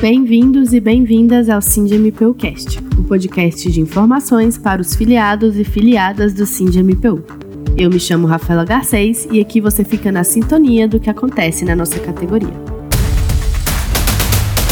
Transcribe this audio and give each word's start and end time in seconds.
Bem-vindos 0.00 0.72
e 0.72 0.80
bem-vindas 0.80 1.50
ao 1.50 1.60
SINDMPUcast, 1.60 2.78
o 2.98 3.04
podcast 3.04 3.70
de 3.70 3.82
informações 3.82 4.56
para 4.56 4.80
os 4.80 4.96
filiados 4.96 5.58
e 5.58 5.62
filiadas 5.62 6.32
do 6.32 6.46
SINDMPU. 6.46 7.22
Eu 7.76 7.90
me 7.90 8.00
chamo 8.00 8.26
Rafaela 8.26 8.64
Garcês 8.64 9.28
e 9.30 9.38
aqui 9.38 9.60
você 9.60 9.84
fica 9.84 10.10
na 10.10 10.24
sintonia 10.24 10.88
do 10.88 10.98
que 10.98 11.10
acontece 11.10 11.66
na 11.66 11.76
nossa 11.76 12.00
categoria. 12.00 12.54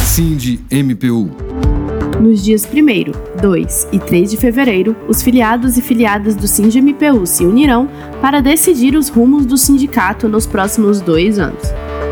SINDMPU 0.03 1.31
Nos 2.23 2.43
dias 2.43 2.67
1, 2.67 3.39
2 3.43 3.89
e 3.93 3.99
3 3.99 4.31
de 4.31 4.37
fevereiro, 4.39 4.97
os 5.07 5.23
filiados 5.23 5.77
e 5.77 5.83
filiadas 5.83 6.37
do 6.37 6.49
SINDMPU 6.49 7.27
se 7.27 7.45
unirão 7.45 7.87
para 8.23 8.41
decidir 8.41 8.97
os 8.97 9.11
rumos 9.11 9.45
do 9.45 9.59
sindicato 9.59 10.27
nos 10.27 10.47
próximos 10.47 11.03
dois 11.03 11.39
anos. 11.39 11.69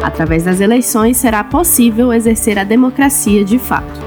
Através 0.07 0.45
das 0.45 0.61
eleições 0.61 1.17
será 1.17 1.43
possível 1.43 2.13
exercer 2.13 2.57
a 2.61 2.63
democracia 2.63 3.45
de 3.45 3.59
fato. 3.59 4.01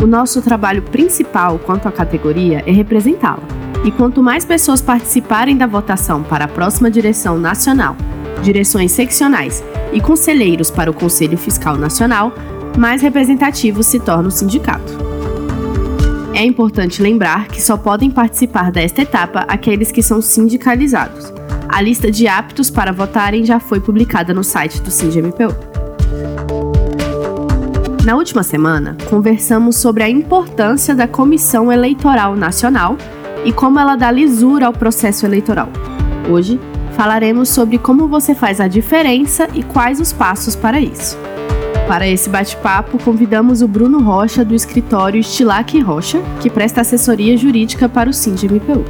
O 0.00 0.06
nosso 0.06 0.40
trabalho 0.40 0.80
principal 0.80 1.58
quanto 1.58 1.88
à 1.88 1.90
categoria 1.90 2.62
é 2.64 2.70
representá-la. 2.70 3.42
E 3.84 3.90
quanto 3.90 4.22
mais 4.22 4.44
pessoas 4.44 4.80
participarem 4.80 5.56
da 5.56 5.66
votação 5.66 6.22
para 6.22 6.44
a 6.44 6.48
próxima 6.48 6.88
direção 6.88 7.36
nacional, 7.36 7.96
direções 8.44 8.92
seccionais 8.92 9.64
e 9.92 10.00
conselheiros 10.00 10.70
para 10.70 10.88
o 10.88 10.94
Conselho 10.94 11.36
Fiscal 11.36 11.76
Nacional, 11.76 12.32
mais 12.78 13.02
representativo 13.02 13.82
se 13.82 13.98
torna 13.98 14.28
o 14.28 14.30
sindicato. 14.30 14.92
É 16.32 16.44
importante 16.44 17.02
lembrar 17.02 17.48
que 17.48 17.60
só 17.60 17.76
podem 17.76 18.08
participar 18.08 18.70
desta 18.70 19.02
etapa 19.02 19.40
aqueles 19.48 19.90
que 19.90 20.02
são 20.02 20.22
sindicalizados. 20.22 21.32
A 21.74 21.80
lista 21.80 22.08
de 22.08 22.28
aptos 22.28 22.70
para 22.70 22.92
votarem 22.92 23.44
já 23.44 23.58
foi 23.58 23.80
publicada 23.80 24.32
no 24.32 24.44
site 24.44 24.80
do 24.80 24.92
SINDMPU. 24.92 25.52
Na 28.04 28.14
última 28.14 28.44
semana, 28.44 28.96
conversamos 29.10 29.74
sobre 29.74 30.04
a 30.04 30.08
importância 30.08 30.94
da 30.94 31.08
Comissão 31.08 31.72
Eleitoral 31.72 32.36
Nacional 32.36 32.96
e 33.44 33.52
como 33.52 33.80
ela 33.80 33.96
dá 33.96 34.08
lisura 34.08 34.66
ao 34.66 34.72
processo 34.72 35.26
eleitoral. 35.26 35.68
Hoje, 36.30 36.60
falaremos 36.92 37.48
sobre 37.48 37.76
como 37.76 38.06
você 38.06 38.36
faz 38.36 38.60
a 38.60 38.68
diferença 38.68 39.48
e 39.52 39.64
quais 39.64 39.98
os 39.98 40.12
passos 40.12 40.54
para 40.54 40.78
isso. 40.78 41.18
Para 41.88 42.06
esse 42.06 42.30
bate-papo, 42.30 43.02
convidamos 43.02 43.62
o 43.62 43.66
Bruno 43.66 44.00
Rocha 44.00 44.44
do 44.44 44.54
escritório 44.54 45.18
Estilac 45.18 45.76
Rocha, 45.80 46.22
que 46.40 46.48
presta 46.48 46.82
assessoria 46.82 47.36
jurídica 47.36 47.88
para 47.88 48.08
o 48.08 48.12
SINDMPU. 48.12 48.84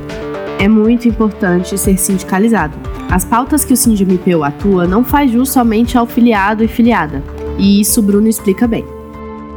É 0.58 0.68
muito 0.68 1.08
importante 1.08 1.76
ser 1.76 1.98
sindicalizado. 1.98 2.78
As 3.10 3.24
pautas 3.24 3.64
que 3.64 3.72
o 3.72 3.76
SINDMPU 3.76 4.44
atua 4.44 4.86
não 4.86 5.04
faz 5.04 5.30
jus 5.30 5.50
somente 5.50 5.98
ao 5.98 6.06
filiado 6.06 6.62
e 6.62 6.68
filiada, 6.68 7.22
e 7.58 7.80
isso 7.80 8.00
Bruno 8.00 8.28
explica 8.28 8.66
bem. 8.66 8.84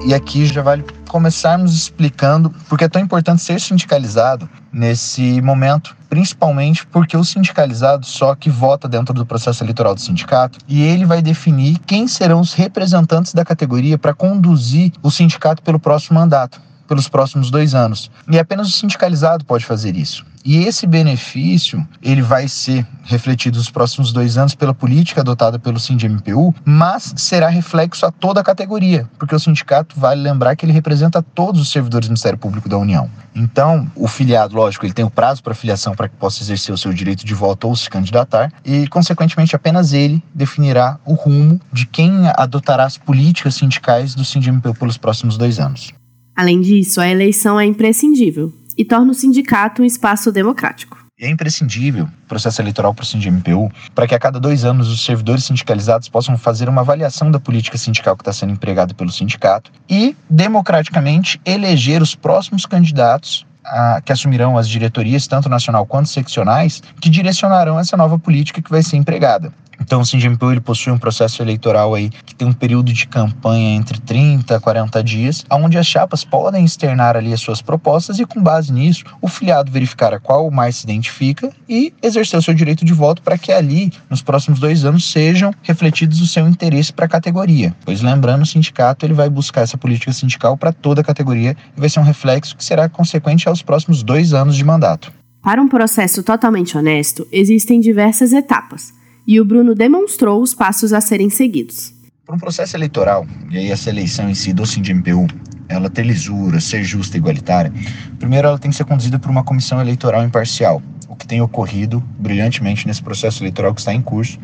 E 0.04 0.14
aqui 0.14 0.46
já 0.46 0.62
vale 0.62 0.84
começarmos 1.08 1.74
explicando 1.74 2.54
porque 2.68 2.86
é 2.86 2.90
tão 2.90 3.02
importante 3.02 3.42
ser 3.42 3.62
sindicalizado 3.62 4.50
nesse 4.74 5.40
momento, 5.42 5.96
principalmente 6.10 6.86
porque 6.88 7.16
o 7.16 7.24
sindicalizado 7.24 8.06
só 8.06 8.36
que 8.36 8.50
vota 8.50 8.88
dentro 8.88 9.14
do 9.14 9.26
processo 9.26 9.64
eleitoral 9.64 9.94
do 9.94 10.02
sindicato 10.02 10.60
e 10.68 10.82
ele 10.82 11.06
vai 11.06 11.22
definir 11.22 11.78
quem 11.80 12.08
serão 12.08 12.42
os 12.42 12.54
representantes 12.54 13.34
da 13.34 13.46
categoria 13.46 13.98
para 13.98 14.14
conduzir 14.14 14.92
o 15.02 15.12
sindicato 15.12 15.62
pelo 15.62 15.80
próximo 15.80 16.20
mandato 16.20 16.60
pelos 16.88 17.08
próximos 17.08 17.52
dois 17.52 17.76
anos. 17.76 18.10
E 18.30 18.40
apenas 18.40 18.70
o 18.70 18.72
sindicalizado 18.72 19.46
pode 19.46 19.66
fazer 19.66 19.96
isso. 19.96 20.26
E 20.48 20.60
esse 20.60 20.88
benefício 20.88 21.86
ele 22.02 22.22
vai 22.22 22.48
ser 22.48 22.88
refletido 23.04 23.58
nos 23.58 23.70
próximos 23.70 24.14
dois 24.14 24.38
anos 24.38 24.56
pela 24.56 24.74
política 24.74 25.20
adotada 25.20 25.60
pelo 25.60 25.78
SINDMPU, 25.78 26.56
mas 26.64 27.14
será 27.18 27.50
reflexo 27.50 28.06
a 28.06 28.12
toda 28.12 28.40
a 28.40 28.44
categoria, 28.46 29.10
porque 29.20 29.36
o 29.36 29.40
sindicato 29.40 30.00
vale 30.00 30.22
lembrar 30.22 30.56
que 30.56 30.66
ele 30.66 30.72
representa 30.72 31.22
todos 31.22 31.60
os 31.60 31.70
servidores 31.70 32.08
do 32.08 32.12
Ministério 32.12 32.40
Público 32.40 32.70
da 32.70 32.78
União. 32.78 33.12
Então, 33.36 33.92
o 33.94 34.08
filiado, 34.08 34.56
lógico, 34.56 34.86
ele 34.86 34.94
tem 34.94 35.04
o 35.04 35.10
prazo 35.10 35.44
para 35.44 35.54
filiação 35.54 35.94
para 35.94 36.08
que 36.08 36.16
possa 36.16 36.42
exercer 36.42 36.74
o 36.74 36.78
seu 36.78 36.94
direito 36.94 37.26
de 37.26 37.34
voto 37.34 37.68
ou 37.68 37.76
se 37.76 37.90
candidatar, 37.90 38.50
e, 38.64 38.88
consequentemente, 38.88 39.54
apenas 39.54 39.92
ele 39.92 40.24
definirá 40.34 40.98
o 41.06 41.14
rumo 41.14 41.60
de 41.74 41.86
quem 41.86 42.10
adotará 42.38 42.86
as 42.86 42.98
políticas 42.98 43.56
sindicais 43.56 44.16
do 44.16 44.24
SINDMPU 44.24 44.74
pelos 44.76 44.98
próximos 44.98 45.38
dois 45.38 45.60
anos. 45.60 45.92
Além 46.34 46.62
disso, 46.62 47.02
a 47.02 47.10
eleição 47.10 47.60
é 47.60 47.66
imprescindível 47.66 48.54
e 48.78 48.86
torna 48.86 49.12
o 49.12 49.16
sindicato 49.16 49.82
um 49.82 49.86
espaço 49.86 50.32
democrático. 50.32 51.08
É 51.20 51.28
imprescindível 51.28 52.06
o 52.06 52.28
processo 52.28 52.62
eleitoral 52.62 52.94
para 52.94 53.02
o 53.02 53.06
SINDMPU 53.06 53.72
para 53.96 54.08
que 54.08 54.14
a 54.14 54.20
cada 54.20 54.40
dois 54.40 54.64
anos 54.64 54.88
os 54.88 55.04
servidores 55.04 55.46
sindicalizados 55.46 56.08
possam 56.08 56.38
fazer 56.38 56.70
uma 56.70 56.82
avaliação 56.82 57.32
da 57.32 57.40
política 57.40 57.76
sindical 57.76 58.16
que 58.16 58.22
está 58.22 58.32
sendo 58.32 58.54
empregada 58.54 58.94
pelo 58.94 59.12
sindicato 59.12 59.72
e, 59.90 60.16
democraticamente, 60.30 61.42
eleger 61.44 62.04
os 62.04 62.14
próximos 62.14 62.68
candidatos 62.68 63.48
a, 63.66 64.00
que 64.00 64.12
assumirão 64.12 64.60
as 64.60 64.70
diretorias, 64.70 65.26
tanto 65.26 65.50
nacional 65.50 65.88
quanto 65.88 66.08
seccionais, 66.08 66.84
que 67.02 67.10
direcionarão 67.10 67.80
essa 67.80 67.98
nova 67.98 68.20
política 68.20 68.62
que 68.62 68.70
vai 68.70 68.84
ser 68.84 68.98
empregada. 68.98 69.52
Então, 69.80 70.02
o 70.02 70.06
Sindimpu 70.06 70.52
ele 70.52 70.60
possui 70.60 70.92
um 70.92 70.98
processo 70.98 71.42
eleitoral 71.42 71.96
aí 71.96 72.10
que 72.10 72.36
tem 72.36 72.48
um 72.48 72.54
período 72.54 72.92
de 72.92 73.08
campanha 73.08 73.76
entre 73.76 74.00
30 74.00 74.56
a 74.56 74.60
40 74.60 75.04
dias, 75.04 75.46
onde 75.50 75.78
as 75.78 75.88
chapas 75.88 76.24
podem 76.24 76.66
externar 76.66 77.16
ali 77.16 77.34
as 77.34 77.40
suas 77.40 77.62
propostas 77.62 78.20
e, 78.20 78.26
com 78.26 78.42
base 78.42 78.72
nisso, 78.72 79.06
o 79.22 79.28
filiado 79.28 79.72
verificar 79.72 80.14
a 80.14 80.20
qual 80.20 80.50
mais 80.52 80.78
se 80.78 80.86
identifica 80.86 81.52
e 81.70 81.94
exercer 82.02 82.38
o 82.38 82.42
seu 82.42 82.54
direito 82.54 82.84
de 82.84 82.94
voto 82.94 83.22
para 83.22 83.38
que 83.38 83.52
ali, 83.52 83.92
nos 84.10 84.22
próximos 84.22 84.60
dois 84.60 84.84
anos, 84.84 85.10
sejam 85.10 85.54
refletidos 85.62 86.22
o 86.22 86.28
seu 86.28 86.48
interesse 86.48 86.92
para 86.92 87.06
a 87.06 87.10
categoria. 87.10 87.76
Pois, 87.86 88.02
lembrando, 88.02 88.44
o 88.44 88.46
sindicato 88.46 89.06
ele 89.06 89.14
vai 89.14 89.30
buscar 89.30 89.62
essa 89.62 89.78
política 89.78 90.12
sindical 90.12 90.58
para 90.58 90.74
toda 90.74 91.02
a 91.02 91.04
categoria 91.04 91.56
e 91.76 91.80
vai 91.80 91.90
ser 91.90 92.00
um 92.00 92.04
reflexo 92.04 92.56
que 92.58 92.64
será 92.64 92.90
consequente 92.90 93.48
aos 93.48 93.62
próximos 93.62 94.04
dois 94.04 94.34
anos 94.34 94.56
de 94.56 94.64
mandato. 94.64 95.12
Para 95.42 95.62
um 95.62 95.68
processo 95.70 96.24
totalmente 96.24 96.78
honesto, 96.78 97.26
existem 97.32 97.80
diversas 97.80 98.34
etapas 98.34 98.97
e 99.28 99.42
o 99.42 99.46
Bruno 99.46 99.76
demonstrou 99.76 100.42
os 100.42 100.54
passos 100.54 100.94
a 100.94 101.02
serem 101.02 101.30
seguidos. 101.30 101.94
Para 102.26 102.36
um 102.36 102.40
processo 102.40 102.78
eleitoral, 102.78 103.28
e 103.52 103.58
aí 103.58 103.72
essa 103.72 103.90
eleição 103.90 104.30
em 104.30 104.34
si 104.34 104.54
do 104.54 104.66
SINDMPU, 104.66 105.28
ela 105.68 105.90
ter 105.90 106.04
lisura, 106.04 106.62
ser 106.62 106.84
justa 106.84 107.18
e 107.18 107.20
igualitária, 107.20 107.74
primeiro 108.18 108.48
ela 108.48 108.58
tem 108.58 108.72
que 108.72 108.78
ser 108.78 108.86
conduzida 108.86 109.20
por 109.20 109.30
uma 109.30 109.44
comissão 109.44 109.82
eleitoral 109.82 110.24
imparcial, 110.24 110.82
o 111.10 111.16
que 111.16 111.28
tem 111.28 111.42
ocorrido 111.42 112.02
brilhantemente 112.18 112.88
nesse 112.88 113.04
processo 113.04 113.44
eleitoral 113.44 113.74
que 113.74 113.82
está 113.82 113.94
em 113.94 114.02
curso, 114.02 114.40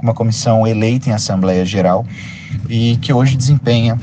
uma 0.00 0.14
comissão 0.14 0.66
eleita 0.66 1.10
em 1.10 1.12
Assembleia 1.12 1.64
Geral 1.64 2.06
e 2.68 2.96
que 2.98 3.12
hoje 3.12 3.36
desempenha 3.36 3.98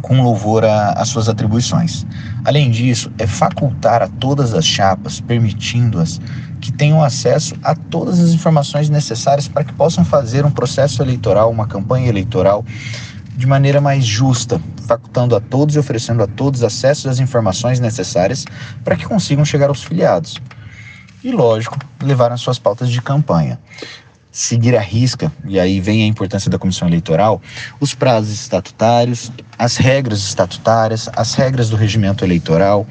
com 0.00 0.22
louvor 0.22 0.64
às 0.64 1.08
suas 1.08 1.28
atribuições. 1.28 2.06
Além 2.44 2.70
disso, 2.70 3.10
é 3.18 3.26
facultar 3.26 4.02
a 4.02 4.08
todas 4.08 4.54
as 4.54 4.64
chapas, 4.64 5.20
permitindo-as 5.20 6.20
que 6.60 6.72
tenham 6.72 7.02
acesso 7.02 7.54
a 7.62 7.74
todas 7.74 8.20
as 8.20 8.30
informações 8.30 8.90
necessárias 8.90 9.48
para 9.48 9.64
que 9.64 9.72
possam 9.72 10.04
fazer 10.04 10.44
um 10.44 10.50
processo 10.50 11.02
eleitoral, 11.02 11.50
uma 11.50 11.66
campanha 11.66 12.08
eleitoral 12.08 12.64
de 13.36 13.46
maneira 13.46 13.80
mais 13.80 14.04
justa, 14.04 14.60
facultando 14.86 15.34
a 15.34 15.40
todos 15.40 15.74
e 15.74 15.78
oferecendo 15.78 16.22
a 16.22 16.26
todos 16.26 16.62
acesso 16.62 17.08
às 17.08 17.18
informações 17.18 17.80
necessárias 17.80 18.44
para 18.84 18.96
que 18.96 19.06
consigam 19.06 19.44
chegar 19.44 19.68
aos 19.68 19.82
filiados. 19.82 20.36
E, 21.24 21.32
lógico, 21.32 21.78
levar 22.02 22.32
as 22.32 22.40
suas 22.40 22.58
pautas 22.58 22.90
de 22.90 23.00
campanha 23.00 23.58
seguir 24.30 24.76
a 24.76 24.80
risca, 24.80 25.32
e 25.44 25.58
aí 25.58 25.80
vem 25.80 26.04
a 26.04 26.06
importância 26.06 26.50
da 26.50 26.58
comissão 26.58 26.86
eleitoral, 26.86 27.40
os 27.80 27.94
prazos 27.94 28.32
estatutários, 28.32 29.32
as 29.58 29.76
regras 29.76 30.20
estatutárias, 30.20 31.08
as 31.14 31.34
regras 31.34 31.68
do 31.68 31.76
regimento 31.76 32.24
eleitoral 32.24 32.86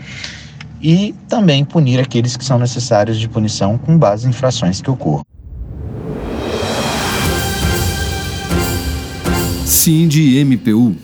e 0.82 1.14
também 1.28 1.64
punir 1.64 2.00
aqueles 2.00 2.36
que 2.36 2.44
são 2.44 2.58
necessários 2.58 3.20
de 3.20 3.28
punição 3.28 3.78
com 3.78 3.98
base 3.98 4.26
em 4.26 4.30
infrações 4.30 4.82
que 4.82 4.90
ocorram. 4.90 5.26
Cindy 9.66 10.44
MPU 10.44 10.96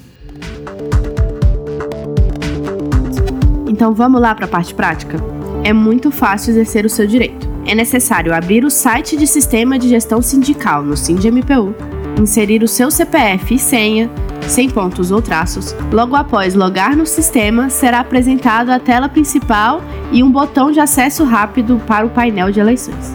Então 3.68 3.94
vamos 3.94 4.22
lá 4.22 4.34
para 4.34 4.46
a 4.46 4.48
parte 4.48 4.74
prática? 4.74 5.18
É 5.64 5.74
muito 5.74 6.10
fácil 6.10 6.52
exercer 6.52 6.86
o 6.86 6.90
seu 6.90 7.06
direito 7.06 7.45
é 7.66 7.74
necessário 7.74 8.34
abrir 8.34 8.64
o 8.64 8.70
site 8.70 9.18
de 9.18 9.26
Sistema 9.26 9.78
de 9.80 9.90
Gestão 9.90 10.22
Sindical 10.22 10.84
no 10.84 10.96
SINDMPU, 10.96 11.76
inserir 12.20 12.64
o 12.64 12.68
seu 12.68 12.92
CPF 12.92 13.56
e 13.56 13.60
senha, 13.60 14.10
sem 14.48 14.70
pontos 14.70 15.12
ou 15.12 15.22
traços. 15.22 15.76
Logo 15.92 16.16
após 16.16 16.54
logar 16.54 16.96
no 16.96 17.06
sistema, 17.06 17.70
será 17.70 18.00
apresentado 18.00 18.70
a 18.70 18.80
tela 18.80 19.10
principal 19.10 19.82
e 20.12 20.22
um 20.24 20.32
botão 20.32 20.72
de 20.72 20.80
acesso 20.80 21.24
rápido 21.24 21.82
para 21.88 22.06
o 22.06 22.10
painel 22.10 22.52
de 22.52 22.60
eleições. 22.60 23.14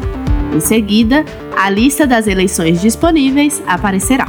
Em 0.53 0.61
seguida, 0.61 1.25
a 1.57 1.71
lista 1.71 2.07
das 2.07 2.27
eleições 2.27 2.81
disponíveis 2.81 3.63
aparecerá. 3.67 4.27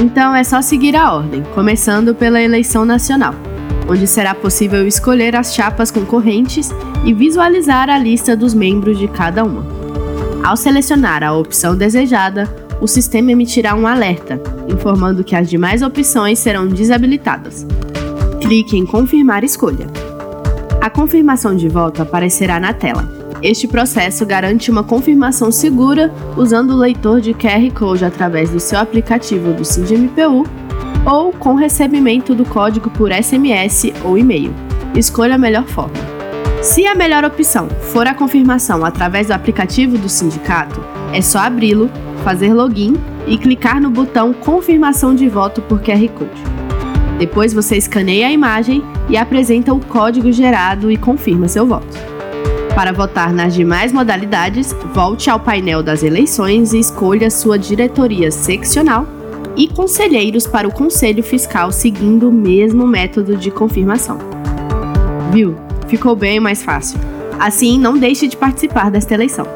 Então 0.00 0.32
é 0.32 0.44
só 0.44 0.62
seguir 0.62 0.94
a 0.94 1.12
ordem, 1.12 1.42
começando 1.54 2.14
pela 2.14 2.40
eleição 2.40 2.84
nacional 2.84 3.34
onde 3.88 4.06
será 4.06 4.34
possível 4.34 4.86
escolher 4.86 5.34
as 5.34 5.54
chapas 5.54 5.90
concorrentes 5.90 6.70
e 7.04 7.12
visualizar 7.12 7.88
a 7.88 7.98
lista 7.98 8.36
dos 8.36 8.54
membros 8.54 8.98
de 8.98 9.08
cada 9.08 9.44
uma. 9.44 9.64
Ao 10.44 10.56
selecionar 10.56 11.22
a 11.22 11.32
opção 11.32 11.76
desejada, 11.76 12.48
o 12.80 12.86
sistema 12.86 13.32
emitirá 13.32 13.74
um 13.74 13.86
alerta, 13.86 14.40
informando 14.68 15.24
que 15.24 15.34
as 15.34 15.48
demais 15.48 15.82
opções 15.82 16.38
serão 16.38 16.66
desabilitadas. 16.66 17.66
Clique 18.40 18.76
em 18.76 18.86
Confirmar 18.86 19.42
escolha. 19.42 19.86
A 20.80 20.88
confirmação 20.88 21.56
de 21.56 21.68
voto 21.68 22.00
aparecerá 22.00 22.60
na 22.60 22.72
tela. 22.72 23.06
Este 23.42 23.68
processo 23.68 24.24
garante 24.24 24.70
uma 24.70 24.82
confirmação 24.82 25.50
segura 25.50 26.12
usando 26.36 26.70
o 26.70 26.76
leitor 26.76 27.20
de 27.20 27.34
QR 27.34 27.70
Code 27.74 28.04
através 28.04 28.50
do 28.50 28.60
seu 28.60 28.78
aplicativo 28.78 29.52
do 29.52 29.64
SINDMPU 29.64 30.44
ou 31.04 31.32
com 31.32 31.54
recebimento 31.54 32.34
do 32.34 32.44
código 32.44 32.90
por 32.90 33.12
SMS 33.12 33.92
ou 34.04 34.18
e-mail. 34.18 34.52
Escolha 34.94 35.36
a 35.36 35.38
melhor 35.38 35.64
forma. 35.64 36.17
Se 36.62 36.84
a 36.86 36.94
melhor 36.94 37.24
opção 37.24 37.68
for 37.68 38.06
a 38.06 38.14
confirmação 38.14 38.84
através 38.84 39.28
do 39.28 39.32
aplicativo 39.32 39.96
do 39.96 40.08
sindicato, 40.08 40.82
é 41.12 41.22
só 41.22 41.38
abri-lo, 41.38 41.88
fazer 42.24 42.52
login 42.52 42.96
e 43.28 43.38
clicar 43.38 43.80
no 43.80 43.90
botão 43.90 44.32
Confirmação 44.32 45.14
de 45.14 45.28
voto 45.28 45.62
por 45.62 45.80
QR 45.80 46.08
Code. 46.08 46.42
Depois 47.16 47.52
você 47.52 47.76
escaneia 47.76 48.26
a 48.26 48.32
imagem 48.32 48.82
e 49.08 49.16
apresenta 49.16 49.72
o 49.72 49.84
código 49.84 50.32
gerado 50.32 50.90
e 50.90 50.96
confirma 50.96 51.46
seu 51.46 51.64
voto. 51.64 51.96
Para 52.74 52.92
votar 52.92 53.32
nas 53.32 53.54
demais 53.54 53.92
modalidades, 53.92 54.72
volte 54.92 55.30
ao 55.30 55.38
painel 55.38 55.82
das 55.82 56.02
eleições 56.02 56.72
e 56.72 56.80
escolha 56.80 57.30
sua 57.30 57.58
diretoria 57.58 58.30
seccional 58.30 59.06
e 59.56 59.68
conselheiros 59.68 60.46
para 60.46 60.66
o 60.66 60.72
Conselho 60.72 61.22
Fiscal 61.22 61.70
seguindo 61.70 62.28
o 62.28 62.32
mesmo 62.32 62.86
método 62.86 63.36
de 63.36 63.50
confirmação. 63.50 64.18
Viu? 65.32 65.67
Ficou 65.88 66.14
bem 66.14 66.38
mais 66.38 66.62
fácil. 66.62 67.00
Assim, 67.38 67.78
não 67.78 67.98
deixe 67.98 68.28
de 68.28 68.36
participar 68.36 68.90
desta 68.90 69.14
eleição. 69.14 69.46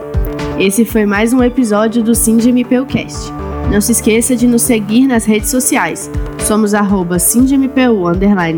Esse 0.58 0.84
foi 0.84 1.04
mais 1.04 1.32
um 1.32 1.42
episódio 1.42 2.02
do 2.02 2.14
SindMPUcast. 2.14 3.32
Não 3.70 3.80
se 3.80 3.92
esqueça 3.92 4.36
de 4.36 4.46
nos 4.46 4.62
seguir 4.62 5.06
nas 5.06 5.24
redes 5.24 5.50
sociais. 5.50 6.10
Somos 6.38 6.74
arroba 6.74 7.18
SindMPU 7.18 8.10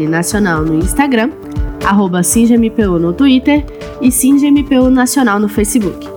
nacional 0.09 0.65
no 0.65 0.75
Instagram, 0.75 1.31
arroba 1.85 2.21
no 3.01 3.13
Twitter 3.13 3.65
e 4.01 4.11
SindMPU 4.11 4.91
Nacional 4.91 5.39
no 5.39 5.49
Facebook. 5.49 6.09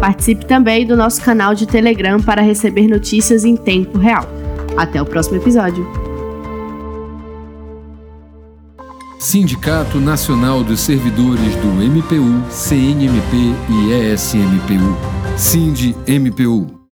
Participe 0.00 0.46
também 0.46 0.86
do 0.86 0.96
nosso 0.96 1.22
canal 1.22 1.54
de 1.54 1.66
Telegram 1.66 2.20
para 2.20 2.42
receber 2.42 2.88
notícias 2.88 3.44
em 3.44 3.56
tempo 3.56 3.98
real. 3.98 4.28
Até 4.76 5.00
o 5.00 5.06
próximo 5.06 5.36
episódio. 5.36 6.01
Sindicato 9.22 10.00
Nacional 10.00 10.64
dos 10.64 10.80
Servidores 10.80 11.54
do 11.54 11.68
MPU, 11.68 12.42
CNMP 12.50 13.54
e 13.70 13.92
ESMPU. 14.12 15.38
Sind 15.38 15.94
MPU. 16.08 16.72